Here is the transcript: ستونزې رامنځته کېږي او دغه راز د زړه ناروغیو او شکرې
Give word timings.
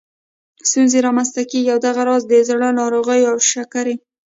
ستونزې 0.69 0.97
رامنځته 1.07 1.41
کېږي 1.51 1.69
او 1.73 1.79
دغه 1.87 2.01
راز 2.07 2.23
د 2.27 2.33
زړه 2.49 2.67
ناروغیو 2.79 3.29
او 3.31 3.37
شکرې 3.51 3.95